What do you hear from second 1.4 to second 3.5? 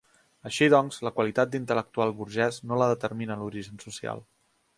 d'intel·lectual burgès no la determina